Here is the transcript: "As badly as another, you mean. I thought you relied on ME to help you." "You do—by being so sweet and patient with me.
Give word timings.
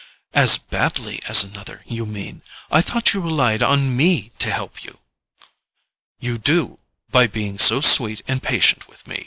"As 0.33 0.57
badly 0.57 1.21
as 1.27 1.43
another, 1.43 1.83
you 1.85 2.07
mean. 2.07 2.41
I 2.71 2.81
thought 2.81 3.13
you 3.13 3.21
relied 3.21 3.61
on 3.61 3.95
ME 3.95 4.31
to 4.39 4.51
help 4.51 4.83
you." 4.83 4.97
"You 6.19 6.39
do—by 6.39 7.27
being 7.27 7.59
so 7.59 7.81
sweet 7.81 8.23
and 8.27 8.41
patient 8.41 8.87
with 8.87 9.05
me. 9.05 9.19